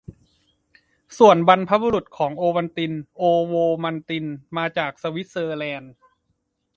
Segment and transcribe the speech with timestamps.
[1.17, 3.53] ส่วนบรรพบุรุษของโอวัลติน "โอโว
[3.83, 4.25] มัลติน"
[4.57, 5.93] มาจากสวิสเซอร์แลนด์